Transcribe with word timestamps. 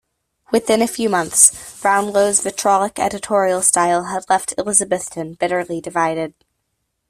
Within 0.51 0.81
a 0.81 0.87
few 0.87 1.09
months, 1.11 1.79
Brownlow's 1.79 2.41
vitriolic 2.41 2.97
editorial 2.97 3.61
style 3.61 4.05
had 4.05 4.27
left 4.31 4.51
Elizabethton 4.57 5.37
bitterly 5.37 5.79
divided. 5.79 6.33